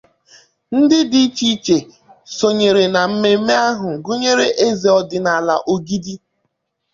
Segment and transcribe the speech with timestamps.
[0.77, 1.77] Ndị dị iche iche
[2.37, 6.15] sonyere na mmemme ahụ gụnyèrè eze ọdịnala Ogidi